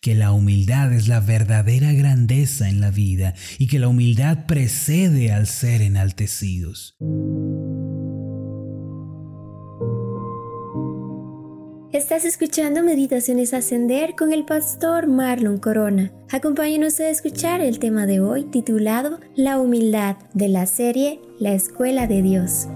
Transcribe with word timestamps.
que 0.00 0.14
la 0.14 0.32
humildad 0.32 0.92
es 0.92 1.08
la 1.08 1.20
verdadera 1.20 1.92
grandeza 1.92 2.68
en 2.68 2.80
la 2.80 2.90
vida 2.90 3.34
y 3.58 3.68
que 3.68 3.78
la 3.78 3.88
humildad 3.88 4.46
precede 4.46 5.30
al 5.30 5.46
ser 5.46 5.82
enaltecidos. 5.82 6.96
Estás 11.92 12.24
escuchando 12.24 12.82
Meditaciones 12.82 13.52
Ascender 13.52 14.14
con 14.16 14.32
el 14.32 14.44
pastor 14.44 15.06
Marlon 15.06 15.58
Corona. 15.58 16.12
Acompáñenos 16.30 16.98
a 17.00 17.10
escuchar 17.10 17.60
el 17.60 17.78
tema 17.78 18.06
de 18.06 18.20
hoy 18.20 18.44
titulado 18.44 19.18
La 19.34 19.58
humildad 19.58 20.16
de 20.32 20.48
la 20.48 20.66
serie 20.66 21.20
La 21.38 21.52
Escuela 21.52 22.06
de 22.06 22.22
Dios. 22.22 22.68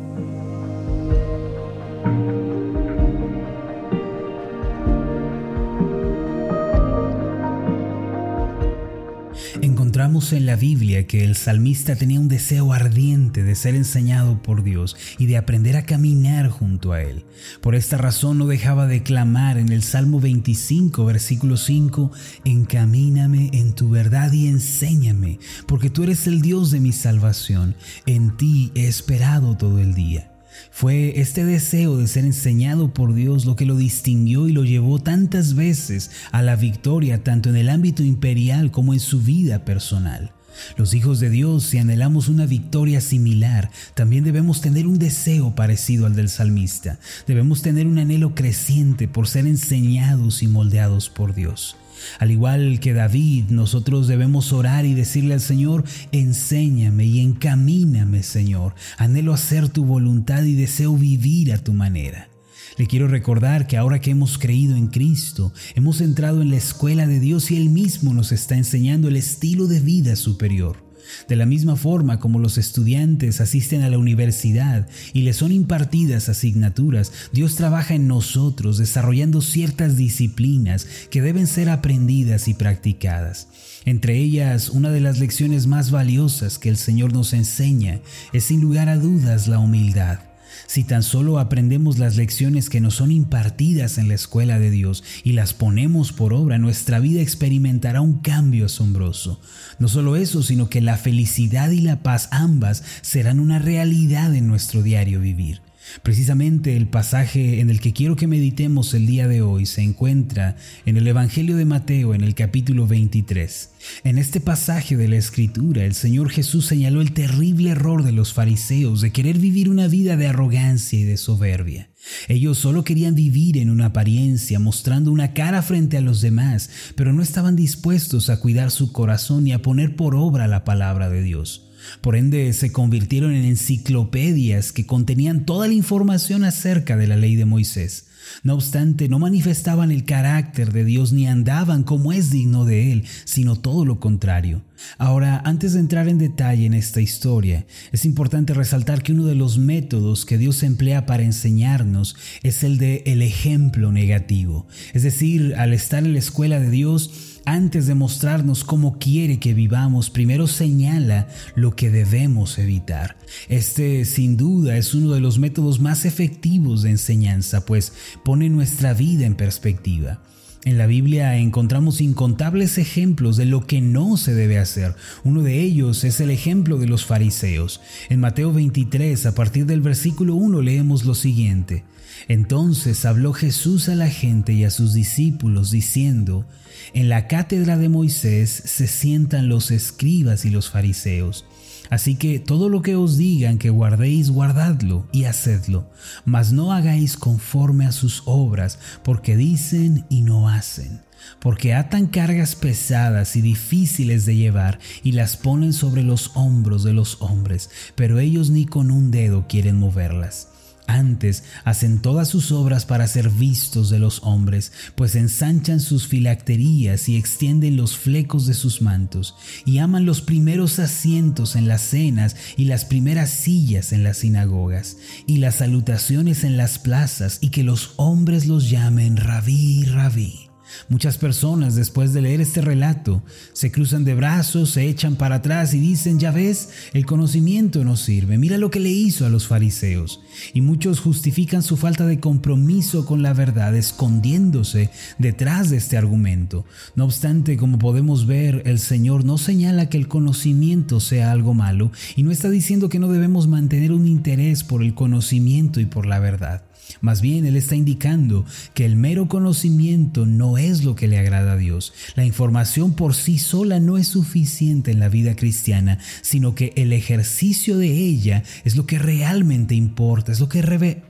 En 10.15 10.47
la 10.47 10.55
Biblia 10.55 11.09
que 11.09 11.25
el 11.25 11.35
salmista 11.35 11.97
tenía 11.97 12.21
un 12.21 12.29
deseo 12.29 12.73
ardiente 12.73 13.43
de 13.43 13.57
ser 13.57 13.75
enseñado 13.75 14.41
por 14.41 14.63
Dios 14.63 14.97
y 15.19 15.27
de 15.27 15.37
aprender 15.37 15.77
a 15.77 15.87
caminar 15.87 16.51
junto 16.51 16.93
a 16.93 17.03
Él. 17.03 17.25
Por 17.61 17.75
esta 17.75 17.97
razón 17.97 18.39
no 18.39 18.47
dejaba 18.47 18.87
de 18.87 19.03
clamar 19.03 19.59
en 19.59 19.73
el 19.73 19.83
Salmo 19.83 20.21
25, 20.21 21.05
versículo 21.05 21.57
5, 21.57 22.13
Encamíname 22.45 23.51
en 23.55 23.73
tu 23.73 23.91
verdad 23.91 24.31
y 24.31 24.47
enséñame, 24.47 25.41
porque 25.67 25.91
tú 25.91 26.05
eres 26.05 26.29
el 26.29 26.43
Dios 26.43 26.71
de 26.71 26.79
mi 26.79 26.93
salvación. 26.93 27.75
En 28.07 28.37
ti 28.37 28.71
he 28.77 28.87
esperado 28.87 29.57
todo 29.57 29.81
el 29.81 29.95
día. 29.95 30.34
Fue 30.71 31.21
este 31.21 31.45
deseo 31.45 31.97
de 31.97 32.07
ser 32.07 32.25
enseñado 32.25 32.93
por 32.93 33.15
Dios 33.15 33.45
lo 33.45 33.57
que 33.57 33.67
lo 33.67 33.77
distinguió 33.77 34.49
y 34.49 34.53
lo 34.53 34.65
llevó 34.65 34.99
tantas 34.99 35.55
veces 35.55 36.11
a 36.33 36.43
la 36.43 36.57
victoria 36.57 37.23
tanto 37.23 37.49
en 37.49 37.57
el 37.57 37.69
ámbito 37.69 38.03
imperial 38.03 38.71
como 38.71 38.95
en 38.95 39.01
su 39.01 39.21
vida 39.21 39.65
personal. 39.65 40.33
Los 40.77 40.95
hijos 40.95 41.21
de 41.21 41.31
Dios, 41.31 41.65
si 41.65 41.79
anhelamos 41.79 42.29
una 42.29 42.47
victoria 42.47 43.01
similar, 43.01 43.71
también 43.95 44.25
debemos 44.25 44.61
tener 44.61 44.87
un 44.87 44.99
deseo 44.99 45.55
parecido 45.55 46.07
al 46.07 46.15
del 46.15 46.29
salmista. 46.29 46.99
Debemos 47.27 47.63
tener 47.63 47.87
un 47.87 47.99
anhelo 47.99 48.35
creciente 48.35 49.09
por 49.09 49.27
ser 49.27 49.47
enseñados 49.47 50.43
y 50.43 50.47
moldeados 50.47 51.11
por 51.11 51.35
Dios. 51.35 51.77
Al 52.19 52.31
igual 52.31 52.81
que 52.81 52.93
David, 52.93 53.45
nosotros 53.51 54.09
debemos 54.09 54.53
orar 54.53 54.85
y 54.85 54.95
decirle 54.95 55.35
al 55.35 55.41
Señor, 55.41 55.85
enséñame 56.13 57.07
y 57.07 57.21
encamíname, 57.21 58.23
Señor. 58.23 58.75
Anhelo 58.99 59.33
hacer 59.33 59.69
tu 59.69 59.85
voluntad 59.85 60.43
y 60.45 60.55
deseo 60.55 60.97
vivir 60.97 61.53
a 61.53 61.59
tu 61.59 61.73
manera. 61.73 62.29
Le 62.77 62.87
quiero 62.87 63.07
recordar 63.07 63.67
que 63.67 63.77
ahora 63.77 64.01
que 64.01 64.11
hemos 64.11 64.37
creído 64.37 64.77
en 64.77 64.89
Cristo, 64.89 65.53
hemos 65.77 66.01
entrado 66.01 66.43
en 66.43 66.51
la 66.51 66.57
escuela 66.57 67.07
de 67.07 67.21
Dios 67.21 67.51
y 67.51 67.57
Él 67.57 67.71
mismo 67.71 68.13
nos 68.13 68.33
está 68.33 68.57
enseñando 68.57 69.09
el 69.09 69.17
estilo 69.17 69.67
de 69.69 69.81
vida 69.81 70.17
superior. 70.17 70.85
De 71.29 71.37
la 71.37 71.47
misma 71.47 71.77
forma 71.77 72.19
como 72.19 72.39
los 72.39 72.59
estudiantes 72.59 73.41
asisten 73.41 73.83
a 73.83 73.91
la 73.91 73.99
universidad 73.99 74.89
y 75.13 75.23
les 75.23 75.37
son 75.37 75.53
impartidas 75.53 76.29
asignaturas, 76.29 77.13
Dios 77.33 77.57
trabaja 77.57 77.95
en 77.95 78.09
nosotros 78.09 78.79
desarrollando 78.79 79.41
ciertas 79.41 79.97
disciplinas 79.97 80.87
que 81.11 81.23
deben 81.23 81.47
ser 81.47 81.71
aprendidas 81.71 82.49
y 82.49 82.55
practicadas. 82.55 83.49
Entre 83.85 84.19
ellas, 84.19 84.71
una 84.71 84.91
de 84.91 85.01
las 85.01 85.19
lecciones 85.19 85.67
más 85.67 85.91
valiosas 85.91 86.59
que 86.59 86.69
el 86.69 86.77
Señor 86.77 87.13
nos 87.13 87.33
enseña 87.33 88.01
es 88.33 88.45
sin 88.45 88.61
lugar 88.61 88.89
a 88.89 88.97
dudas 88.97 89.47
la 89.47 89.59
humildad. 89.59 90.34
Si 90.67 90.85
tan 90.85 91.03
solo 91.03 91.39
aprendemos 91.39 91.99
las 91.99 92.17
lecciones 92.17 92.71
que 92.71 92.81
nos 92.81 92.95
son 92.97 93.13
impartidas 93.13 93.99
en 93.99 94.09
la 94.09 94.15
escuela 94.15 94.59
de 94.59 94.71
Dios 94.71 95.03
y 95.23 95.33
las 95.33 95.55
ponemos 95.55 96.13
por 96.13 96.33
obra, 96.33 96.59
nuestra 96.59 97.01
vida 97.01 97.21
experimentará 97.21 98.01
un 98.01 98.21
cambio 98.21 98.67
asombroso. 98.67 99.41
No 99.79 99.89
solo 99.89 100.17
eso, 100.17 100.43
sino 100.43 100.69
que 100.69 100.81
la 100.81 100.97
felicidad 100.97 101.71
y 101.71 101.81
la 101.81 102.03
paz 102.03 102.29
ambas 102.31 102.83
serán 103.03 103.41
una 103.41 103.59
realidad 103.59 104.35
en 104.35 104.47
nuestro 104.47 104.83
diario 104.83 105.21
vivir. 105.21 105.64
Precisamente 106.03 106.77
el 106.77 106.89
pasaje 106.89 107.61
en 107.61 107.71
el 107.71 107.81
que 107.81 107.93
quiero 107.93 108.17
que 108.17 108.27
meditemos 108.27 108.95
el 108.95 109.07
día 109.07 109.29
de 109.29 109.43
hoy 109.43 109.67
se 109.67 109.83
encuentra 109.83 110.57
en 110.87 110.97
el 110.97 111.07
Evangelio 111.07 111.57
de 111.57 111.65
Mateo 111.65 112.15
en 112.15 112.23
el 112.23 112.35
capítulo 112.35 112.87
23. 112.87 113.71
En 114.05 114.19
este 114.19 114.41
pasaje 114.41 114.97
de 114.97 115.09
la 115.09 115.17
Escritura 115.17 115.85
el 115.85 115.95
Señor 115.95 116.31
Jesús 116.31 116.67
señaló 116.67 117.01
el 117.01 117.13
terrible 117.13 117.71
error 117.71 118.03
de 118.03 118.13
los 118.13 118.33
fariseos 118.33 119.01
de 119.01 119.13
querer 119.13 119.39
vivir 119.39 119.69
una 119.69 119.89
vida 119.89 120.17
de 120.17 120.27
arrogancia 120.27 120.99
y 120.99 121.05
de 121.05 121.17
soberbia. 121.17 121.91
Ellos 122.29 122.59
solo 122.59 122.85
querían 122.85 123.15
vivir 123.15 123.57
en 123.59 123.71
una 123.71 123.87
apariencia, 123.87 124.59
mostrando 124.59 125.11
una 125.11 125.33
cara 125.33 125.63
frente 125.63 125.97
a 125.97 126.03
los 126.03 126.21
demás, 126.21 126.71
pero 126.97 127.13
no 127.13 127.23
estaban 127.23 127.57
dispuestos 127.57 128.29
a 128.29 128.41
cuidar 128.41 128.71
su 128.71 128.93
corazón 128.93 129.47
y 129.47 129.53
a 129.53 129.63
poner 129.63 129.97
por 129.97 130.15
obra 130.15 130.47
la 130.47 130.65
palabra 130.65 131.09
de 131.09 131.23
Dios. 131.23 131.71
Por 132.01 132.17
ende, 132.17 132.53
se 132.53 132.73
convirtieron 132.73 133.33
en 133.33 133.45
enciclopedias 133.45 134.73
que 134.73 134.87
contenían 134.87 135.45
toda 135.45 135.69
la 135.69 135.75
información 135.75 136.45
acerca 136.45 136.97
de 136.97 137.07
la 137.07 137.17
ley 137.17 137.37
de 137.37 137.45
Moisés. 137.45 138.07
No 138.43 138.55
obstante, 138.55 139.09
no 139.09 139.19
manifestaban 139.19 139.91
el 139.91 140.05
carácter 140.05 140.73
de 140.73 140.85
Dios 140.85 141.13
ni 141.13 141.27
andaban 141.27 141.83
como 141.83 142.13
es 142.13 142.31
digno 142.31 142.65
de 142.65 142.93
Él, 142.93 143.05
sino 143.25 143.57
todo 143.57 143.85
lo 143.85 144.01
contrario. 144.01 144.63
Ahora, 144.99 145.41
antes 145.45 145.73
de 145.73 145.81
entrar 145.81 146.09
en 146.09 146.19
detalle 146.19 146.67
en 146.67 146.75
esta 146.75 147.01
historia, 147.01 147.67
es 147.93 148.05
importante 148.05 148.55
resaltar 148.55 149.03
que 149.03 149.13
uno 149.13 149.25
de 149.27 149.35
los 149.35 149.59
métodos 149.59 150.25
que 150.25 150.39
Dios 150.39 150.63
emplea 150.63 151.07
para 151.07 151.23
enseñarnos 151.23 152.17
es 152.43 152.65
el 152.65 152.79
de 152.79 153.03
el 153.07 153.23
ejemplo 153.23 153.93
negativo. 153.93 154.67
Es 154.93 155.03
decir, 155.03 155.55
al 155.57 155.73
estar 155.73 156.05
en 156.05 156.13
la 156.13 156.19
escuela 156.19 156.61
de 156.61 156.71
Dios, 156.71 157.34
antes 157.47 157.87
de 157.87 157.95
mostrarnos 157.95 158.65
cómo 158.65 158.99
quiere 158.99 159.39
que 159.39 159.55
vivamos, 159.55 160.11
primero 160.11 160.47
señala 160.47 161.29
lo 161.55 161.77
que 161.77 161.91
debemos 161.91 162.59
evitar. 162.59 163.17
Este 163.49 164.05
sin 164.05 164.37
duda 164.37 164.77
es 164.77 164.95
uno 164.95 165.13
de 165.13 165.21
los 165.21 165.39
métodos 165.39 165.81
más 165.81 166.05
efectivos 166.05 166.83
de 166.83 166.91
enseñanza, 166.91 167.65
pues 167.67 167.93
pone 168.25 168.49
nuestra 168.49 168.95
vida 168.95 169.27
en 169.27 169.35
perspectiva. 169.35 170.23
En 170.65 170.79
la 170.79 170.87
Biblia 170.87 171.37
encontramos 171.37 172.01
incontables 172.01 172.79
ejemplos 172.79 173.37
de 173.37 173.45
lo 173.45 173.67
que 173.67 173.83
no 173.83 174.17
se 174.17 174.35
debe 174.35 174.59
hacer. 174.59 174.97
Uno 175.23 175.43
de 175.43 175.61
ellos 175.61 176.05
es 176.05 176.21
el 176.21 176.31
ejemplo 176.31 176.79
de 176.79 176.87
los 176.87 177.05
fariseos. 177.05 177.83
En 178.09 178.21
Mateo 178.21 178.51
23, 178.51 179.27
a 179.27 179.35
partir 179.35 179.67
del 179.67 179.83
versículo 179.83 180.35
1, 180.37 180.63
leemos 180.63 181.05
lo 181.05 181.15
siguiente. 181.15 181.85
Entonces 182.29 183.05
habló 183.05 183.33
Jesús 183.33 183.89
a 183.89 183.95
la 183.95 184.09
gente 184.09 184.53
y 184.53 184.65
a 184.65 184.71
sus 184.71 184.95
discípulos, 184.95 185.71
diciendo, 185.71 186.47
En 186.93 187.09
la 187.09 187.27
cátedra 187.27 187.77
de 187.77 187.89
Moisés 187.89 188.51
se 188.51 188.87
sientan 188.87 189.49
los 189.49 189.71
escribas 189.71 190.45
y 190.45 190.51
los 190.51 190.71
fariseos. 190.71 191.45
Así 191.91 192.15
que 192.17 192.39
todo 192.39 192.69
lo 192.69 192.83
que 192.83 192.97
os 192.97 193.17
digan 193.17 193.59
que 193.59 193.71
guardéis, 193.71 194.31
guardadlo 194.31 195.07
y 195.13 195.25
hacedlo, 195.25 195.91
mas 196.25 196.53
no 196.53 196.73
hagáis 196.73 197.17
conforme 197.17 197.87
a 197.87 197.93
sus 197.93 198.23
obras, 198.25 198.79
porque 199.03 199.37
dicen 199.37 200.07
y 200.09 200.23
no 200.23 200.49
hacen. 200.49 201.03
Porque 201.41 201.75
atan 201.75 202.07
cargas 202.07 202.55
pesadas 202.55 203.37
y 203.37 203.41
difíciles 203.41 204.27
de 204.27 204.37
llevar 204.37 204.79
y 205.03 205.13
las 205.13 205.37
ponen 205.37 205.73
sobre 205.73 206.03
los 206.03 206.31
hombros 206.35 206.85
de 206.85 206.93
los 206.93 207.21
hombres, 207.21 207.71
pero 207.95 208.19
ellos 208.19 208.51
ni 208.51 208.67
con 208.67 208.91
un 208.91 209.11
dedo 209.11 209.47
quieren 209.49 209.77
moverlas. 209.77 210.49
Antes 210.87 211.45
hacen 211.65 212.01
todas 212.01 212.29
sus 212.29 212.53
obras 212.53 212.85
para 212.85 213.07
ser 213.07 213.31
vistos 213.31 213.89
de 213.89 213.99
los 213.99 214.23
hombres, 214.23 214.73
pues 214.95 215.15
ensanchan 215.15 215.81
sus 215.81 216.07
filacterías 216.07 217.09
y 217.09 217.17
extienden 217.17 217.77
los 217.77 217.97
flecos 217.97 218.47
de 218.47 218.55
sus 218.55 218.83
mantos, 218.83 219.35
y 219.65 219.79
aman 219.79 220.05
los 220.05 220.21
primeros 220.21 220.79
asientos 220.79 221.57
en 221.57 221.69
las 221.69 221.81
cenas 221.81 222.37
y 222.57 222.67
las 222.67 222.85
primeras 222.85 223.31
sillas 223.31 223.93
en 223.93 224.05
las 224.05 224.19
sinagogas, 224.19 224.99
y 225.27 225.39
las 225.39 225.57
salutaciones 225.57 226.45
en 226.45 226.57
las 226.57 226.79
plazas, 226.79 227.39
y 227.41 227.49
que 227.49 227.65
los 227.65 227.95
hombres 227.97 228.47
los 228.47 228.69
llamen 228.69 229.17
rabí, 229.17 229.85
rabí. 229.85 230.44
Muchas 230.89 231.19
personas 231.19 231.75
después 231.75 232.13
de 232.13 232.23
leer 232.23 232.41
este 232.41 232.61
relato 232.61 233.23
se 233.53 233.71
cruzan 233.71 234.05
de 234.05 234.15
brazos, 234.15 234.71
se 234.71 234.89
echan 234.89 235.17
para 235.17 235.37
atrás 235.37 235.75
y 235.75 235.81
dicen, 235.81 236.19
ya 236.19 236.31
ves, 236.31 236.71
el 236.93 237.07
conocimiento 237.07 237.85
no 237.85 237.97
sirve, 237.97 238.39
mira 238.39 238.59
lo 238.59 238.71
que 238.71 238.81
le 238.81 238.91
hizo 238.91 239.27
a 239.27 239.29
los 239.29 239.47
fariseos. 239.47 240.21
Y 240.53 240.61
muchos 240.61 241.01
justifican 241.01 241.63
su 241.63 241.77
falta 241.77 242.07
de 242.07 242.21
compromiso 242.21 243.07
con 243.07 243.23
la 243.23 243.33
verdad 243.33 243.77
escondiéndose 243.77 244.91
detrás 245.19 245.71
de 245.71 245.77
este 245.77 245.97
argumento. 245.97 246.65
No 246.95 247.05
obstante, 247.05 247.57
como 247.57 247.79
podemos 247.79 248.27
ver, 248.27 248.63
el 248.67 248.79
Señor 248.79 249.25
no 249.25 249.39
señala 249.39 249.89
que 249.89 249.99
el 249.99 250.09
conocimiento 250.09 251.01
sea 251.01 251.31
algo 251.31 251.55
malo 251.55 251.93
y 252.17 252.23
no 252.23 252.31
está 252.31 252.51
diciendo 252.51 252.89
que 252.89 252.99
no 252.99 253.09
debemos 253.09 253.49
mantener 253.49 253.93
un 253.93 254.07
interés 254.07 254.65
por 254.65 254.83
el 254.83 254.95
conocimiento 254.95 255.81
y 255.81 255.87
por 255.87 256.07
la 256.07 256.19
verdad. 256.19 256.65
Más 257.01 257.21
bien, 257.21 257.47
Él 257.47 257.57
está 257.57 257.77
indicando 257.77 258.45
que 258.75 258.85
el 258.85 258.97
mero 258.97 259.29
conocimiento 259.29 260.27
no 260.27 260.59
es 260.59 260.64
lo 260.85 260.95
que 260.95 261.09
le 261.09 261.19
agrada 261.19 261.53
a 261.53 261.57
Dios. 261.57 261.93
La 262.15 262.25
información 262.25 262.95
por 262.95 263.15
sí 263.15 263.39
sola 263.39 263.81
no 263.81 263.99
es 263.99 264.09
suficiente 264.09 264.91
en 264.91 265.01
la 265.01 265.09
vida 265.09 265.37
cristiana, 265.37 265.99
sino 266.23 266.55
que 266.55 266.73
el 266.77 266.93
ejercicio 266.93 267.79
de 267.79 267.91
ella 267.91 268.43
es 268.65 268.77
lo 268.77 268.87
que 268.87 268.99
realmente 268.99 269.75
importa, 269.75 270.33
es 270.33 270.41
lo 270.41 270.49
que, 270.49 271.03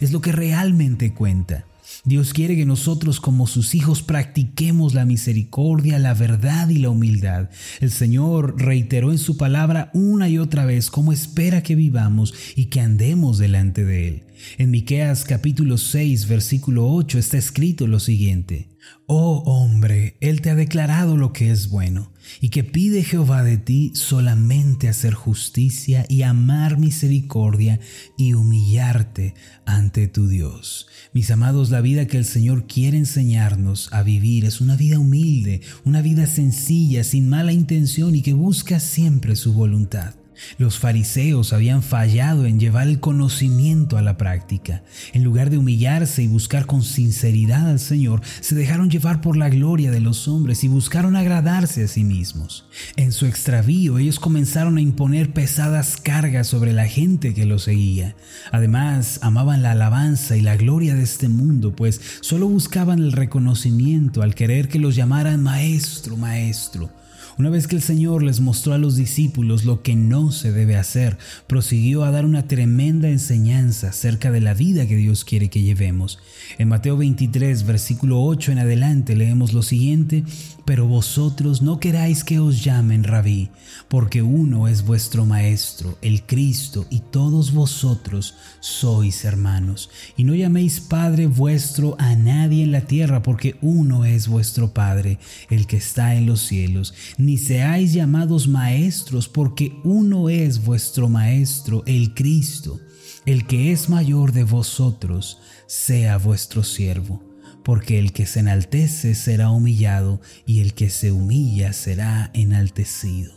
es 0.00 0.12
lo 0.12 0.20
que 0.20 0.32
realmente 0.32 1.12
cuenta. 1.12 1.64
Dios 2.04 2.32
quiere 2.32 2.56
que 2.56 2.66
nosotros 2.66 3.20
como 3.20 3.46
sus 3.46 3.74
hijos 3.74 4.02
practiquemos 4.02 4.94
la 4.94 5.04
misericordia, 5.04 5.98
la 5.98 6.14
verdad 6.14 6.68
y 6.68 6.78
la 6.78 6.90
humildad. 6.90 7.50
El 7.80 7.90
Señor 7.90 8.60
reiteró 8.60 9.12
en 9.12 9.18
su 9.18 9.36
palabra 9.36 9.90
una 9.94 10.28
y 10.28 10.38
otra 10.38 10.64
vez 10.64 10.90
cómo 10.90 11.12
espera 11.12 11.62
que 11.62 11.74
vivamos 11.74 12.34
y 12.54 12.66
que 12.66 12.80
andemos 12.80 13.38
delante 13.38 13.84
de 13.84 14.08
Él. 14.08 14.22
En 14.58 14.70
Miqueas 14.70 15.24
capítulo 15.24 15.78
6 15.78 16.28
versículo 16.28 16.92
8 16.92 17.18
está 17.18 17.38
escrito 17.38 17.86
lo 17.86 18.00
siguiente: 18.00 18.75
Oh 19.06 19.42
hombre, 19.46 20.16
Él 20.20 20.40
te 20.40 20.50
ha 20.50 20.56
declarado 20.56 21.16
lo 21.16 21.32
que 21.32 21.52
es 21.52 21.70
bueno, 21.70 22.12
y 22.40 22.48
que 22.48 22.64
pide 22.64 23.04
Jehová 23.04 23.44
de 23.44 23.56
ti 23.56 23.92
solamente 23.94 24.88
hacer 24.88 25.14
justicia 25.14 26.04
y 26.08 26.22
amar 26.22 26.78
misericordia 26.78 27.78
y 28.16 28.34
humillarte 28.34 29.34
ante 29.64 30.08
tu 30.08 30.26
Dios. 30.26 30.88
Mis 31.12 31.30
amados, 31.30 31.70
la 31.70 31.80
vida 31.80 32.06
que 32.06 32.18
el 32.18 32.24
Señor 32.24 32.66
quiere 32.66 32.98
enseñarnos 32.98 33.92
a 33.92 34.02
vivir 34.02 34.44
es 34.44 34.60
una 34.60 34.76
vida 34.76 34.98
humilde, 34.98 35.60
una 35.84 36.02
vida 36.02 36.26
sencilla, 36.26 37.04
sin 37.04 37.28
mala 37.28 37.52
intención 37.52 38.14
y 38.16 38.22
que 38.22 38.32
busca 38.32 38.80
siempre 38.80 39.36
su 39.36 39.52
voluntad. 39.52 40.14
Los 40.58 40.78
fariseos 40.78 41.52
habían 41.52 41.82
fallado 41.82 42.46
en 42.46 42.60
llevar 42.60 42.88
el 42.88 43.00
conocimiento 43.00 43.98
a 43.98 44.02
la 44.02 44.16
práctica. 44.16 44.82
En 45.12 45.24
lugar 45.24 45.50
de 45.50 45.58
humillarse 45.58 46.22
y 46.22 46.28
buscar 46.28 46.66
con 46.66 46.82
sinceridad 46.82 47.68
al 47.68 47.78
Señor, 47.78 48.20
se 48.40 48.54
dejaron 48.54 48.90
llevar 48.90 49.20
por 49.20 49.36
la 49.36 49.48
gloria 49.48 49.90
de 49.90 50.00
los 50.00 50.28
hombres 50.28 50.64
y 50.64 50.68
buscaron 50.68 51.16
agradarse 51.16 51.84
a 51.84 51.88
sí 51.88 52.04
mismos. 52.04 52.66
En 52.96 53.12
su 53.12 53.26
extravío, 53.26 53.98
ellos 53.98 54.20
comenzaron 54.20 54.76
a 54.76 54.80
imponer 54.80 55.32
pesadas 55.32 55.96
cargas 55.96 56.46
sobre 56.46 56.72
la 56.72 56.86
gente 56.86 57.34
que 57.34 57.46
los 57.46 57.64
seguía. 57.64 58.14
Además, 58.52 59.18
amaban 59.22 59.62
la 59.62 59.72
alabanza 59.72 60.36
y 60.36 60.40
la 60.40 60.56
gloria 60.56 60.94
de 60.94 61.02
este 61.02 61.28
mundo, 61.28 61.74
pues 61.74 62.00
solo 62.20 62.48
buscaban 62.48 62.98
el 62.98 63.12
reconocimiento 63.12 64.22
al 64.22 64.34
querer 64.34 64.68
que 64.68 64.78
los 64.78 64.96
llamaran 64.96 65.42
maestro, 65.42 66.16
maestro. 66.16 66.90
Una 67.38 67.50
vez 67.50 67.66
que 67.66 67.76
el 67.76 67.82
Señor 67.82 68.22
les 68.22 68.40
mostró 68.40 68.72
a 68.72 68.78
los 68.78 68.96
discípulos 68.96 69.66
lo 69.66 69.82
que 69.82 69.94
no 69.94 70.32
se 70.32 70.52
debe 70.52 70.76
hacer, 70.76 71.18
prosiguió 71.46 72.02
a 72.02 72.10
dar 72.10 72.24
una 72.24 72.48
tremenda 72.48 73.10
enseñanza 73.10 73.90
acerca 73.90 74.30
de 74.30 74.40
la 74.40 74.54
vida 74.54 74.86
que 74.86 74.96
Dios 74.96 75.26
quiere 75.26 75.50
que 75.50 75.60
llevemos. 75.60 76.18
En 76.56 76.68
Mateo 76.68 76.96
23, 76.96 77.66
versículo 77.66 78.22
8 78.22 78.52
en 78.52 78.60
adelante 78.60 79.14
leemos 79.14 79.52
lo 79.52 79.60
siguiente, 79.60 80.24
pero 80.64 80.88
vosotros 80.88 81.60
no 81.60 81.78
queráis 81.78 82.24
que 82.24 82.38
os 82.38 82.64
llamen 82.64 83.04
rabí, 83.04 83.50
porque 83.88 84.22
uno 84.22 84.66
es 84.66 84.82
vuestro 84.86 85.26
Maestro, 85.26 85.98
el 86.00 86.22
Cristo, 86.22 86.86
y 86.88 87.00
todos 87.00 87.52
vosotros 87.52 88.34
sois 88.60 89.26
hermanos. 89.26 89.90
Y 90.16 90.24
no 90.24 90.34
llaméis 90.34 90.80
Padre 90.80 91.26
vuestro 91.26 91.96
a 91.98 92.16
nadie 92.16 92.64
en 92.64 92.72
la 92.72 92.80
tierra, 92.80 93.22
porque 93.22 93.56
uno 93.60 94.06
es 94.06 94.26
vuestro 94.26 94.72
Padre, 94.72 95.18
el 95.50 95.66
que 95.66 95.76
está 95.76 96.14
en 96.14 96.24
los 96.24 96.40
cielos 96.40 96.94
ni 97.26 97.38
seáis 97.38 97.92
llamados 97.92 98.46
maestros, 98.46 99.28
porque 99.28 99.72
uno 99.82 100.28
es 100.28 100.64
vuestro 100.64 101.08
Maestro, 101.08 101.82
el 101.84 102.14
Cristo. 102.14 102.78
El 103.24 103.48
que 103.48 103.72
es 103.72 103.88
mayor 103.88 104.30
de 104.30 104.44
vosotros, 104.44 105.40
sea 105.66 106.18
vuestro 106.18 106.62
siervo, 106.62 107.20
porque 107.64 107.98
el 107.98 108.12
que 108.12 108.26
se 108.26 108.38
enaltece 108.38 109.16
será 109.16 109.50
humillado, 109.50 110.20
y 110.46 110.60
el 110.60 110.74
que 110.74 110.88
se 110.88 111.10
humilla 111.10 111.72
será 111.72 112.30
enaltecido. 112.32 113.32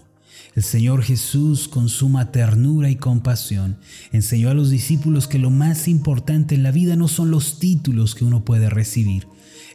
El 0.56 0.62
Señor 0.62 1.02
Jesús, 1.02 1.68
con 1.68 1.90
suma 1.90 2.32
ternura 2.32 2.92
y 2.92 2.96
compasión, 2.96 3.80
enseñó 4.12 4.52
a 4.52 4.54
los 4.54 4.70
discípulos 4.70 5.28
que 5.28 5.40
lo 5.40 5.50
más 5.50 5.88
importante 5.88 6.54
en 6.54 6.62
la 6.62 6.72
vida 6.72 6.96
no 6.96 7.08
son 7.08 7.32
los 7.32 7.58
títulos 7.58 8.14
que 8.14 8.24
uno 8.24 8.46
puede 8.46 8.70
recibir, 8.70 9.26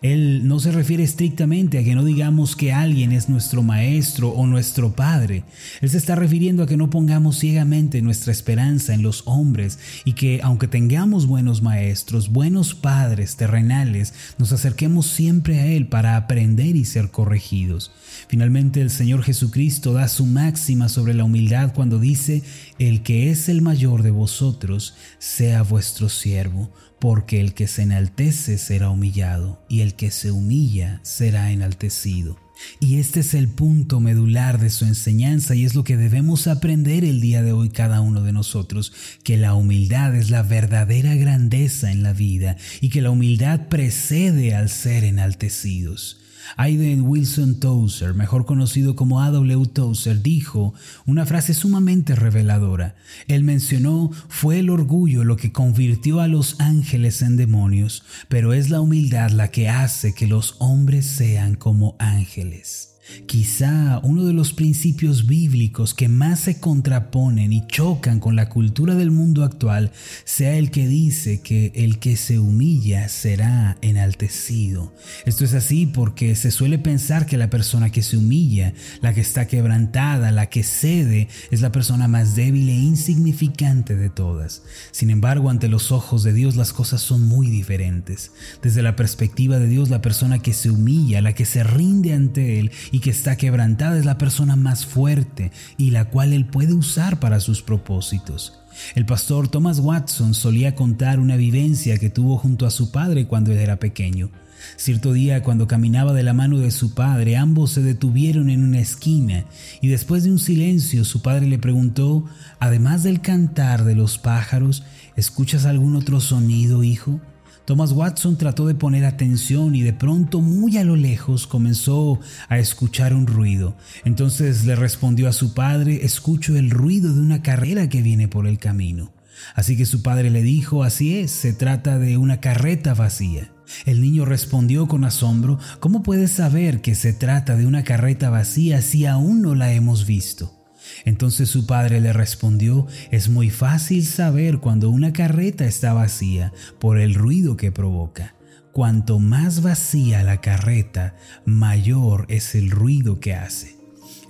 él 0.02 0.46
no 0.46 0.60
se 0.60 0.72
refiere 0.72 1.02
estrictamente 1.02 1.78
a 1.78 1.84
que 1.84 1.94
no 1.94 2.04
digamos 2.04 2.56
que 2.56 2.72
alguien 2.72 3.12
es 3.12 3.28
nuestro 3.28 3.62
maestro 3.62 4.30
o 4.30 4.46
nuestro 4.46 4.94
padre. 4.94 5.44
Él 5.80 5.90
se 5.90 5.98
está 5.98 6.14
refiriendo 6.14 6.62
a 6.62 6.66
que 6.66 6.76
no 6.76 6.90
pongamos 6.90 7.38
ciegamente 7.38 8.02
nuestra 8.02 8.32
esperanza 8.32 8.94
en 8.94 9.02
los 9.02 9.22
hombres 9.26 9.78
y 10.04 10.12
que 10.12 10.40
aunque 10.42 10.68
tengamos 10.68 11.26
buenos 11.26 11.62
maestros, 11.62 12.30
buenos 12.30 12.74
padres 12.74 13.36
terrenales, 13.36 14.14
nos 14.38 14.52
acerquemos 14.52 15.06
siempre 15.06 15.60
a 15.60 15.66
Él 15.66 15.86
para 15.86 16.16
aprender 16.16 16.76
y 16.76 16.84
ser 16.84 17.10
corregidos. 17.10 17.92
Finalmente 18.28 18.80
el 18.80 18.90
Señor 18.90 19.22
Jesucristo 19.22 19.92
da 19.92 20.08
su 20.08 20.26
máxima 20.26 20.88
sobre 20.88 21.14
la 21.14 21.24
humildad 21.24 21.72
cuando 21.74 21.98
dice, 21.98 22.42
el 22.78 23.02
que 23.02 23.30
es 23.30 23.48
el 23.48 23.62
mayor 23.62 24.02
de 24.02 24.10
vosotros, 24.10 24.94
sea 25.18 25.62
vuestro 25.62 26.08
siervo 26.08 26.70
porque 27.04 27.38
el 27.38 27.52
que 27.52 27.68
se 27.68 27.82
enaltece 27.82 28.56
será 28.56 28.88
humillado 28.88 29.62
y 29.68 29.82
el 29.82 29.92
que 29.92 30.10
se 30.10 30.30
humilla 30.30 31.00
será 31.02 31.52
enaltecido. 31.52 32.38
Y 32.80 32.98
este 32.98 33.20
es 33.20 33.34
el 33.34 33.48
punto 33.48 34.00
medular 34.00 34.58
de 34.58 34.70
su 34.70 34.86
enseñanza 34.86 35.54
y 35.54 35.66
es 35.66 35.74
lo 35.74 35.84
que 35.84 35.98
debemos 35.98 36.46
aprender 36.46 37.04
el 37.04 37.20
día 37.20 37.42
de 37.42 37.52
hoy 37.52 37.68
cada 37.68 38.00
uno 38.00 38.22
de 38.22 38.32
nosotros, 38.32 38.94
que 39.22 39.36
la 39.36 39.52
humildad 39.52 40.14
es 40.14 40.30
la 40.30 40.42
verdadera 40.42 41.14
grandeza 41.14 41.92
en 41.92 42.02
la 42.02 42.14
vida 42.14 42.56
y 42.80 42.88
que 42.88 43.02
la 43.02 43.10
humildad 43.10 43.68
precede 43.68 44.54
al 44.54 44.70
ser 44.70 45.04
enaltecidos. 45.04 46.23
Aiden 46.56 47.02
Wilson 47.02 47.60
Tozer, 47.60 48.14
mejor 48.14 48.44
conocido 48.46 48.96
como 48.96 49.20
A.W. 49.20 49.66
Tozer, 49.66 50.22
dijo 50.22 50.74
una 51.06 51.26
frase 51.26 51.54
sumamente 51.54 52.14
reveladora. 52.14 52.96
Él 53.28 53.42
mencionó, 53.42 54.10
fue 54.28 54.60
el 54.60 54.70
orgullo 54.70 55.24
lo 55.24 55.36
que 55.36 55.52
convirtió 55.52 56.20
a 56.20 56.28
los 56.28 56.60
ángeles 56.60 57.22
en 57.22 57.36
demonios, 57.36 58.04
pero 58.28 58.52
es 58.52 58.70
la 58.70 58.80
humildad 58.80 59.30
la 59.30 59.50
que 59.50 59.68
hace 59.68 60.14
que 60.14 60.26
los 60.26 60.56
hombres 60.58 61.06
sean 61.06 61.54
como 61.54 61.96
ángeles. 61.98 62.93
Quizá 63.26 64.00
uno 64.02 64.24
de 64.24 64.32
los 64.32 64.52
principios 64.52 65.26
bíblicos 65.26 65.94
que 65.94 66.08
más 66.08 66.40
se 66.40 66.58
contraponen 66.58 67.52
y 67.52 67.66
chocan 67.66 68.18
con 68.18 68.34
la 68.34 68.48
cultura 68.48 68.94
del 68.94 69.10
mundo 69.10 69.44
actual 69.44 69.92
sea 70.24 70.56
el 70.56 70.70
que 70.70 70.88
dice 70.88 71.40
que 71.40 71.72
el 71.74 71.98
que 71.98 72.16
se 72.16 72.38
humilla 72.38 73.08
será 73.08 73.76
enaltecido. 73.82 74.92
Esto 75.26 75.44
es 75.44 75.54
así 75.54 75.86
porque 75.86 76.34
se 76.34 76.50
suele 76.50 76.78
pensar 76.78 77.26
que 77.26 77.36
la 77.36 77.50
persona 77.50 77.90
que 77.90 78.02
se 78.02 78.16
humilla, 78.16 78.72
la 79.00 79.12
que 79.14 79.20
está 79.20 79.46
quebrantada, 79.46 80.32
la 80.32 80.48
que 80.48 80.62
cede, 80.62 81.28
es 81.50 81.60
la 81.60 81.72
persona 81.72 82.08
más 82.08 82.34
débil 82.34 82.68
e 82.68 82.74
insignificante 82.74 83.96
de 83.96 84.10
todas. 84.10 84.62
Sin 84.92 85.10
embargo, 85.10 85.50
ante 85.50 85.68
los 85.68 85.92
ojos 85.92 86.22
de 86.22 86.32
Dios 86.32 86.56
las 86.56 86.72
cosas 86.72 87.00
son 87.00 87.22
muy 87.22 87.48
diferentes. 87.48 88.32
Desde 88.62 88.82
la 88.82 88.96
perspectiva 88.96 89.58
de 89.58 89.68
Dios, 89.68 89.90
la 89.90 90.02
persona 90.02 90.40
que 90.40 90.52
se 90.52 90.70
humilla, 90.70 91.20
la 91.20 91.34
que 91.34 91.44
se 91.44 91.64
rinde 91.64 92.12
ante 92.12 92.58
Él 92.58 92.70
y 92.94 93.00
que 93.00 93.10
está 93.10 93.34
quebrantada 93.34 93.98
es 93.98 94.04
la 94.04 94.18
persona 94.18 94.54
más 94.54 94.86
fuerte 94.86 95.50
y 95.76 95.90
la 95.90 96.10
cual 96.10 96.32
él 96.32 96.46
puede 96.46 96.74
usar 96.74 97.18
para 97.18 97.40
sus 97.40 97.60
propósitos. 97.60 98.60
El 98.94 99.04
pastor 99.04 99.48
Thomas 99.48 99.80
Watson 99.80 100.32
solía 100.32 100.76
contar 100.76 101.18
una 101.18 101.34
vivencia 101.34 101.98
que 101.98 102.08
tuvo 102.08 102.36
junto 102.36 102.66
a 102.66 102.70
su 102.70 102.92
padre 102.92 103.26
cuando 103.26 103.50
él 103.50 103.58
era 103.58 103.80
pequeño. 103.80 104.30
Cierto 104.76 105.12
día, 105.12 105.42
cuando 105.42 105.66
caminaba 105.66 106.12
de 106.12 106.22
la 106.22 106.34
mano 106.34 106.58
de 106.58 106.70
su 106.70 106.94
padre, 106.94 107.36
ambos 107.36 107.72
se 107.72 107.82
detuvieron 107.82 108.48
en 108.48 108.62
una 108.62 108.78
esquina 108.78 109.44
y 109.80 109.88
después 109.88 110.22
de 110.22 110.30
un 110.30 110.38
silencio 110.38 111.04
su 111.04 111.20
padre 111.20 111.48
le 111.48 111.58
preguntó, 111.58 112.24
además 112.60 113.02
del 113.02 113.20
cantar 113.20 113.82
de 113.82 113.96
los 113.96 114.18
pájaros, 114.18 114.84
¿escuchas 115.16 115.64
algún 115.64 115.96
otro 115.96 116.20
sonido, 116.20 116.84
hijo? 116.84 117.20
Thomas 117.64 117.92
Watson 117.92 118.36
trató 118.36 118.66
de 118.66 118.74
poner 118.74 119.06
atención 119.06 119.74
y 119.74 119.82
de 119.82 119.94
pronto 119.94 120.42
muy 120.42 120.76
a 120.76 120.84
lo 120.84 120.96
lejos 120.96 121.46
comenzó 121.46 122.20
a 122.48 122.58
escuchar 122.58 123.14
un 123.14 123.26
ruido. 123.26 123.74
Entonces 124.04 124.66
le 124.66 124.76
respondió 124.76 125.28
a 125.28 125.32
su 125.32 125.54
padre, 125.54 126.04
escucho 126.04 126.56
el 126.56 126.68
ruido 126.68 127.14
de 127.14 127.20
una 127.20 127.40
carrera 127.40 127.88
que 127.88 128.02
viene 128.02 128.28
por 128.28 128.46
el 128.46 128.58
camino. 128.58 129.12
Así 129.54 129.78
que 129.78 129.86
su 129.86 130.02
padre 130.02 130.30
le 130.30 130.42
dijo, 130.42 130.84
así 130.84 131.16
es, 131.16 131.30
se 131.30 131.54
trata 131.54 131.98
de 131.98 132.18
una 132.18 132.40
carreta 132.40 132.92
vacía. 132.92 133.50
El 133.86 134.02
niño 134.02 134.26
respondió 134.26 134.86
con 134.86 135.04
asombro, 135.04 135.58
¿cómo 135.80 136.02
puedes 136.02 136.32
saber 136.32 136.82
que 136.82 136.94
se 136.94 137.14
trata 137.14 137.56
de 137.56 137.66
una 137.66 137.82
carreta 137.82 138.28
vacía 138.28 138.82
si 138.82 139.06
aún 139.06 139.40
no 139.40 139.54
la 139.54 139.72
hemos 139.72 140.06
visto? 140.06 140.63
Entonces 141.04 141.48
su 141.48 141.66
padre 141.66 142.00
le 142.00 142.12
respondió, 142.12 142.86
es 143.10 143.28
muy 143.28 143.50
fácil 143.50 144.04
saber 144.04 144.58
cuando 144.58 144.90
una 144.90 145.12
carreta 145.12 145.64
está 145.64 145.92
vacía 145.92 146.52
por 146.78 146.98
el 146.98 147.14
ruido 147.14 147.56
que 147.56 147.72
provoca. 147.72 148.34
Cuanto 148.72 149.20
más 149.20 149.62
vacía 149.62 150.24
la 150.24 150.40
carreta, 150.40 151.14
mayor 151.44 152.26
es 152.28 152.54
el 152.54 152.70
ruido 152.70 153.20
que 153.20 153.34
hace. 153.34 153.83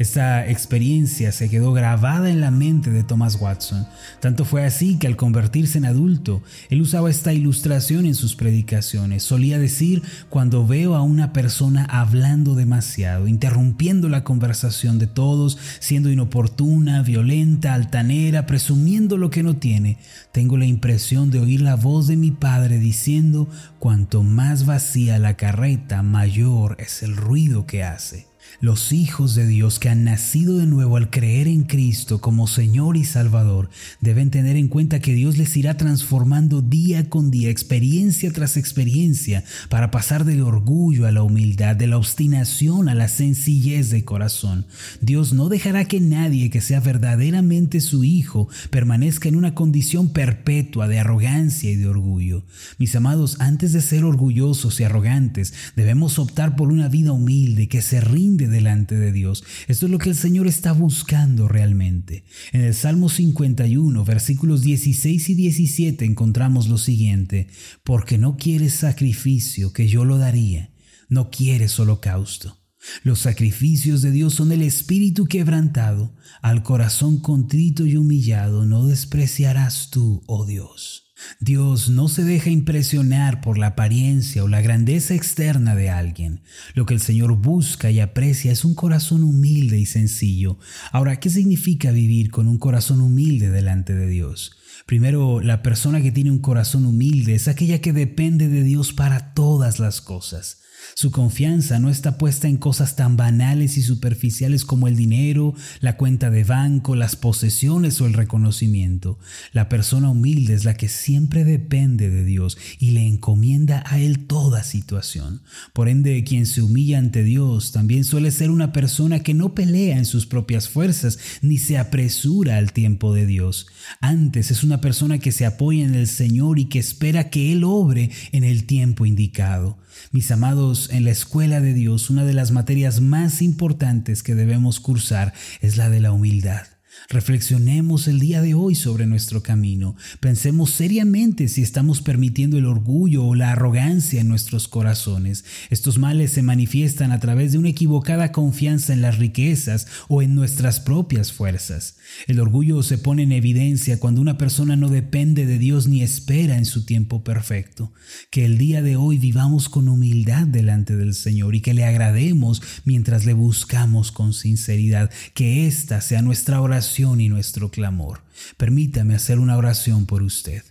Esta 0.04 0.46
experiencia 0.46 1.32
se 1.32 1.48
quedó 1.48 1.72
grabada 1.72 2.28
en 2.28 2.42
la 2.42 2.50
mente 2.50 2.90
de 2.90 3.04
Thomas 3.04 3.38
Watson. 3.40 3.86
Tanto 4.20 4.44
fue 4.44 4.66
así 4.66 4.98
que 4.98 5.06
al 5.06 5.16
convertirse 5.16 5.78
en 5.78 5.86
adulto, 5.86 6.42
él 6.68 6.82
usaba 6.82 7.08
esta 7.08 7.32
ilustración 7.32 8.04
en 8.04 8.14
sus 8.14 8.36
predicaciones. 8.36 9.22
Solía 9.22 9.58
decir, 9.58 10.02
cuando 10.28 10.66
veo 10.66 10.94
a 10.94 11.00
una 11.00 11.32
persona 11.32 11.86
hablando 11.86 12.54
demasiado, 12.54 13.28
interrumpiendo 13.28 14.10
la 14.10 14.24
conversación 14.24 14.98
de 14.98 15.06
todos, 15.06 15.56
siendo 15.80 16.10
inoportuna, 16.10 17.00
violenta, 17.00 17.72
altanera, 17.72 18.44
presumiendo 18.44 19.16
lo 19.16 19.30
que 19.30 19.42
no 19.42 19.56
tiene, 19.56 19.96
tengo 20.32 20.58
la 20.58 20.66
impresión 20.66 21.30
de 21.30 21.40
oír 21.40 21.62
la 21.62 21.76
voz 21.76 22.08
de 22.08 22.18
mi 22.18 22.30
padre 22.30 22.76
diciendo, 22.76 23.48
cuanto 23.78 24.22
más 24.22 24.66
vacía 24.66 25.18
la 25.18 25.38
carreta, 25.38 26.02
mayor 26.02 26.76
es 26.78 27.02
el 27.02 27.16
ruido 27.16 27.64
que 27.64 27.84
hace. 27.84 28.33
Los 28.60 28.92
hijos 28.92 29.34
de 29.34 29.46
Dios 29.46 29.78
que 29.78 29.88
han 29.88 30.04
nacido 30.04 30.58
de 30.58 30.66
nuevo 30.66 30.96
al 30.96 31.10
creer 31.10 31.48
en 31.48 31.64
Cristo 31.64 32.20
como 32.20 32.46
Señor 32.46 32.96
y 32.96 33.04
Salvador 33.04 33.68
deben 34.00 34.30
tener 34.30 34.56
en 34.56 34.68
cuenta 34.68 35.00
que 35.00 35.14
Dios 35.14 35.38
les 35.38 35.56
irá 35.56 35.76
transformando 35.76 36.62
día 36.62 37.08
con 37.10 37.30
día, 37.30 37.50
experiencia 37.50 38.32
tras 38.32 38.56
experiencia, 38.56 39.44
para 39.68 39.90
pasar 39.90 40.24
del 40.24 40.42
orgullo 40.42 41.06
a 41.06 41.12
la 41.12 41.22
humildad, 41.22 41.76
de 41.76 41.88
la 41.88 41.98
obstinación 41.98 42.88
a 42.88 42.94
la 42.94 43.08
sencillez 43.08 43.90
de 43.90 44.04
corazón. 44.04 44.66
Dios 45.00 45.32
no 45.32 45.48
dejará 45.48 45.86
que 45.86 46.00
nadie 46.00 46.50
que 46.50 46.60
sea 46.60 46.80
verdaderamente 46.80 47.80
su 47.80 48.04
hijo 48.04 48.48
permanezca 48.70 49.28
en 49.28 49.36
una 49.36 49.54
condición 49.54 50.10
perpetua 50.10 50.88
de 50.88 51.00
arrogancia 51.00 51.70
y 51.70 51.76
de 51.76 51.88
orgullo. 51.88 52.44
Mis 52.78 52.94
amados, 52.94 53.36
antes 53.40 53.72
de 53.72 53.80
ser 53.80 54.04
orgullosos 54.04 54.80
y 54.80 54.84
arrogantes, 54.84 55.52
debemos 55.76 56.18
optar 56.18 56.56
por 56.56 56.68
una 56.68 56.88
vida 56.88 57.12
humilde 57.12 57.68
que 57.68 57.82
se 57.82 58.00
rinde 58.00 58.43
delante 58.48 58.96
de 58.96 59.12
Dios. 59.12 59.44
Esto 59.68 59.86
es 59.86 59.92
lo 59.92 59.98
que 59.98 60.10
el 60.10 60.16
Señor 60.16 60.46
está 60.46 60.72
buscando 60.72 61.48
realmente. 61.48 62.24
En 62.52 62.62
el 62.62 62.74
Salmo 62.74 63.08
51, 63.08 64.04
versículos 64.04 64.62
16 64.62 65.30
y 65.30 65.34
17 65.34 66.04
encontramos 66.04 66.68
lo 66.68 66.78
siguiente, 66.78 67.48
porque 67.82 68.18
no 68.18 68.36
quieres 68.36 68.74
sacrificio 68.74 69.72
que 69.72 69.88
yo 69.88 70.04
lo 70.04 70.18
daría, 70.18 70.70
no 71.08 71.30
quieres 71.30 71.78
holocausto. 71.78 72.58
Los 73.02 73.20
sacrificios 73.20 74.02
de 74.02 74.10
Dios 74.10 74.34
son 74.34 74.52
el 74.52 74.62
espíritu 74.62 75.26
quebrantado, 75.26 76.14
al 76.42 76.62
corazón 76.62 77.18
contrito 77.18 77.86
y 77.86 77.96
humillado 77.96 78.66
no 78.66 78.86
despreciarás 78.86 79.90
tú, 79.90 80.22
oh 80.26 80.44
Dios. 80.44 81.03
Dios 81.40 81.88
no 81.88 82.08
se 82.08 82.24
deja 82.24 82.50
impresionar 82.50 83.40
por 83.40 83.58
la 83.58 83.68
apariencia 83.68 84.42
o 84.44 84.48
la 84.48 84.60
grandeza 84.60 85.14
externa 85.14 85.74
de 85.74 85.90
alguien. 85.90 86.40
Lo 86.74 86.86
que 86.86 86.94
el 86.94 87.00
Señor 87.00 87.36
busca 87.36 87.90
y 87.90 88.00
aprecia 88.00 88.52
es 88.52 88.64
un 88.64 88.74
corazón 88.74 89.22
humilde 89.22 89.78
y 89.78 89.86
sencillo. 89.86 90.58
Ahora, 90.92 91.20
¿qué 91.20 91.30
significa 91.30 91.92
vivir 91.92 92.30
con 92.30 92.48
un 92.48 92.58
corazón 92.58 93.00
humilde 93.00 93.50
delante 93.50 93.94
de 93.94 94.06
Dios? 94.08 94.56
Primero, 94.86 95.40
la 95.40 95.62
persona 95.62 96.02
que 96.02 96.12
tiene 96.12 96.30
un 96.30 96.40
corazón 96.40 96.84
humilde 96.84 97.34
es 97.34 97.48
aquella 97.48 97.80
que 97.80 97.92
depende 97.92 98.48
de 98.48 98.62
Dios 98.62 98.92
para 98.92 99.34
todas 99.34 99.78
las 99.78 100.00
cosas. 100.00 100.63
Su 100.94 101.10
confianza 101.10 101.78
no 101.78 101.90
está 101.90 102.18
puesta 102.18 102.48
en 102.48 102.56
cosas 102.56 102.96
tan 102.96 103.16
banales 103.16 103.76
y 103.76 103.82
superficiales 103.82 104.64
como 104.64 104.88
el 104.88 104.96
dinero, 104.96 105.54
la 105.80 105.96
cuenta 105.96 106.30
de 106.30 106.44
banco, 106.44 106.96
las 106.96 107.16
posesiones 107.16 108.00
o 108.00 108.06
el 108.06 108.14
reconocimiento. 108.14 109.18
La 109.52 109.68
persona 109.68 110.10
humilde 110.10 110.54
es 110.54 110.64
la 110.64 110.76
que 110.76 110.88
siempre 110.88 111.44
depende 111.44 112.10
de 112.10 112.24
Dios 112.24 112.58
y 112.78 112.90
le 112.90 113.06
encomienda 113.06 113.82
a 113.86 113.98
Él 113.98 114.26
toda 114.26 114.64
situación. 114.64 115.42
Por 115.72 115.88
ende, 115.88 116.24
quien 116.24 116.46
se 116.46 116.62
humilla 116.62 116.98
ante 116.98 117.22
Dios 117.22 117.72
también 117.72 118.04
suele 118.04 118.30
ser 118.30 118.50
una 118.50 118.72
persona 118.72 119.22
que 119.22 119.34
no 119.34 119.54
pelea 119.54 119.98
en 119.98 120.04
sus 120.04 120.26
propias 120.26 120.68
fuerzas 120.68 121.18
ni 121.42 121.58
se 121.58 121.78
apresura 121.78 122.58
al 122.58 122.72
tiempo 122.72 123.14
de 123.14 123.26
Dios. 123.26 123.66
Antes 124.00 124.50
es 124.50 124.64
una 124.64 124.80
persona 124.80 125.18
que 125.18 125.32
se 125.32 125.46
apoya 125.46 125.84
en 125.84 125.94
el 125.94 126.06
Señor 126.06 126.58
y 126.58 126.66
que 126.66 126.78
espera 126.78 127.30
que 127.30 127.52
Él 127.52 127.64
obre 127.64 128.10
en 128.32 128.44
el 128.44 128.64
tiempo 128.64 129.06
indicado. 129.06 129.78
Mis 130.12 130.30
amados, 130.30 130.90
en 130.90 131.04
la 131.04 131.10
escuela 131.10 131.60
de 131.60 131.74
Dios 131.74 132.10
una 132.10 132.24
de 132.24 132.34
las 132.34 132.50
materias 132.50 133.00
más 133.00 133.42
importantes 133.42 134.22
que 134.22 134.34
debemos 134.34 134.80
cursar 134.80 135.32
es 135.60 135.76
la 135.76 135.90
de 135.90 136.00
la 136.00 136.12
humildad. 136.12 136.73
Reflexionemos 137.10 138.08
el 138.08 138.18
día 138.18 138.40
de 138.40 138.54
hoy 138.54 138.74
sobre 138.74 139.04
nuestro 139.04 139.42
camino. 139.42 139.94
Pensemos 140.20 140.70
seriamente 140.70 141.48
si 141.48 141.60
estamos 141.60 142.00
permitiendo 142.00 142.56
el 142.56 142.64
orgullo 142.64 143.26
o 143.26 143.34
la 143.34 143.52
arrogancia 143.52 144.22
en 144.22 144.28
nuestros 144.28 144.68
corazones. 144.68 145.44
Estos 145.68 145.98
males 145.98 146.30
se 146.30 146.42
manifiestan 146.42 147.12
a 147.12 147.20
través 147.20 147.52
de 147.52 147.58
una 147.58 147.68
equivocada 147.68 148.32
confianza 148.32 148.94
en 148.94 149.02
las 149.02 149.18
riquezas 149.18 149.86
o 150.08 150.22
en 150.22 150.34
nuestras 150.34 150.80
propias 150.80 151.30
fuerzas. 151.30 151.96
El 152.26 152.40
orgullo 152.40 152.82
se 152.82 152.96
pone 152.96 153.24
en 153.24 153.32
evidencia 153.32 154.00
cuando 154.00 154.22
una 154.22 154.38
persona 154.38 154.74
no 154.74 154.88
depende 154.88 155.44
de 155.44 155.58
Dios 155.58 155.86
ni 155.86 156.02
espera 156.02 156.56
en 156.56 156.64
su 156.64 156.86
tiempo 156.86 157.22
perfecto. 157.22 157.92
Que 158.30 158.46
el 158.46 158.56
día 158.56 158.80
de 158.80 158.96
hoy 158.96 159.18
vivamos 159.18 159.68
con 159.68 159.88
humildad 159.88 160.46
delante 160.46 160.96
del 160.96 161.12
Señor 161.12 161.54
y 161.54 161.60
que 161.60 161.74
le 161.74 161.84
agrademos 161.84 162.62
mientras 162.86 163.26
le 163.26 163.34
buscamos 163.34 164.10
con 164.10 164.32
sinceridad. 164.32 165.10
Que 165.34 165.66
esta 165.66 166.00
sea 166.00 166.22
nuestra 166.22 166.62
oración 166.62 166.93
y 166.98 167.28
nuestro 167.28 167.70
clamor. 167.70 168.22
Permítame 168.56 169.16
hacer 169.16 169.40
una 169.40 169.56
oración 169.56 170.06
por 170.06 170.22
usted. 170.22 170.62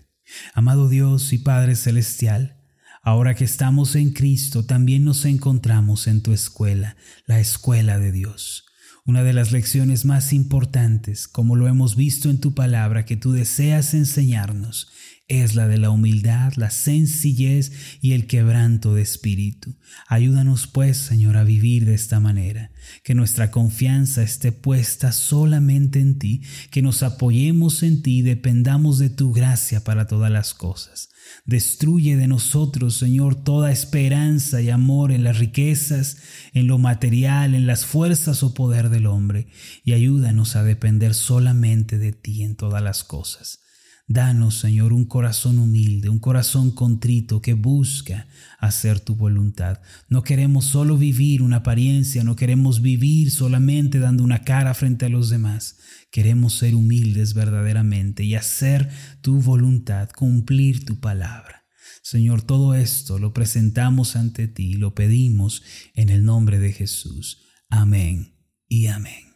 Amado 0.53 0.87
Dios 0.87 1.33
y 1.33 1.37
Padre 1.37 1.75
Celestial, 1.75 2.61
ahora 3.01 3.35
que 3.35 3.43
estamos 3.43 3.95
en 3.95 4.11
Cristo, 4.11 4.65
también 4.65 5.03
nos 5.03 5.25
encontramos 5.25 6.07
en 6.07 6.21
tu 6.21 6.31
escuela, 6.31 6.95
la 7.25 7.41
escuela 7.41 7.99
de 7.99 8.13
Dios. 8.13 8.65
Una 9.05 9.21
de 9.23 9.33
las 9.33 9.51
lecciones 9.51 10.05
más 10.05 10.31
importantes, 10.31 11.27
como 11.27 11.57
lo 11.57 11.67
hemos 11.67 11.97
visto 11.97 12.29
en 12.29 12.39
tu 12.39 12.55
palabra, 12.55 13.03
que 13.03 13.17
tú 13.17 13.33
deseas 13.33 13.93
enseñarnos, 13.93 14.87
es 15.27 15.55
la 15.55 15.67
de 15.67 15.77
la 15.77 15.89
humildad, 15.89 16.53
la 16.57 16.69
sencillez 16.69 17.71
y 18.01 18.11
el 18.11 18.27
quebranto 18.27 18.93
de 18.93 19.01
espíritu. 19.01 19.77
Ayúdanos 20.07 20.67
pues, 20.67 20.97
Señor, 20.97 21.37
a 21.37 21.43
vivir 21.43 21.85
de 21.85 21.93
esta 21.93 22.19
manera, 22.19 22.71
que 23.03 23.15
nuestra 23.15 23.49
confianza 23.49 24.21
esté 24.21 24.51
puesta 24.51 25.11
solamente 25.11 25.99
en 25.99 26.19
ti, 26.19 26.41
que 26.71 26.81
nos 26.81 27.03
apoyemos 27.03 27.83
en 27.83 28.01
ti 28.01 28.19
y 28.19 28.21
dependamos 28.21 28.99
de 28.99 29.09
tu 29.09 29.31
gracia 29.31 29.83
para 29.83 30.07
todas 30.07 30.31
las 30.31 30.53
cosas. 30.53 31.09
Destruye 31.45 32.17
de 32.17 32.27
nosotros, 32.27 32.97
Señor, 32.97 33.43
toda 33.43 33.71
esperanza 33.71 34.61
y 34.61 34.69
amor 34.69 35.11
en 35.11 35.23
las 35.23 35.39
riquezas, 35.39 36.17
en 36.53 36.67
lo 36.67 36.77
material, 36.77 37.55
en 37.55 37.65
las 37.65 37.85
fuerzas 37.85 38.43
o 38.43 38.53
poder 38.53 38.89
del 38.89 39.05
hombre, 39.05 39.47
y 39.83 39.93
ayúdanos 39.93 40.57
a 40.57 40.63
depender 40.63 41.13
solamente 41.13 41.97
de 41.97 42.11
ti 42.11 42.43
en 42.43 42.55
todas 42.55 42.83
las 42.83 43.03
cosas. 43.05 43.62
Danos, 44.07 44.59
Señor, 44.59 44.91
un 44.91 45.05
corazón 45.05 45.59
humilde, 45.59 46.09
un 46.09 46.19
corazón 46.19 46.71
contrito 46.71 47.41
que 47.41 47.53
busca 47.53 48.27
hacer 48.59 48.99
tu 48.99 49.15
voluntad. 49.15 49.79
No 50.09 50.23
queremos 50.23 50.65
solo 50.65 50.97
vivir 50.97 51.41
una 51.41 51.57
apariencia, 51.57 52.23
no 52.25 52.35
queremos 52.35 52.81
vivir 52.81 53.31
solamente 53.31 53.99
dando 53.99 54.23
una 54.23 54.43
cara 54.43 54.73
frente 54.73 55.05
a 55.05 55.09
los 55.09 55.29
demás. 55.29 55.77
Queremos 56.11 56.57
ser 56.57 56.75
humildes 56.75 57.33
verdaderamente 57.33 58.25
y 58.25 58.35
hacer 58.35 58.89
tu 59.21 59.39
voluntad, 59.39 60.09
cumplir 60.09 60.83
tu 60.83 60.99
palabra. 60.99 61.63
Señor, 62.01 62.41
todo 62.41 62.75
esto 62.75 63.17
lo 63.19 63.31
presentamos 63.33 64.17
ante 64.17 64.49
ti 64.49 64.73
lo 64.73 64.93
pedimos 64.93 65.63
en 65.95 66.09
el 66.09 66.25
nombre 66.25 66.59
de 66.59 66.73
Jesús. 66.73 67.39
Amén 67.69 68.35
y 68.67 68.87
amén. 68.87 69.32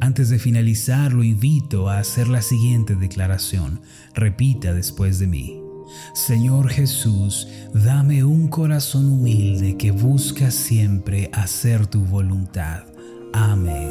Antes 0.00 0.28
de 0.28 0.38
finalizar, 0.38 1.12
lo 1.12 1.24
invito 1.24 1.88
a 1.88 1.98
hacer 1.98 2.28
la 2.28 2.42
siguiente 2.42 2.94
declaración. 2.94 3.80
Repita 4.14 4.72
después 4.72 5.18
de 5.18 5.26
mí. 5.26 5.60
Señor 6.14 6.68
Jesús, 6.68 7.48
dame 7.72 8.24
un 8.24 8.48
corazón 8.48 9.08
humilde 9.08 9.76
que 9.76 9.92
busca 9.92 10.50
siempre 10.50 11.30
hacer 11.32 11.86
tu 11.86 12.00
voluntad. 12.04 12.84
Amén. 13.32 13.90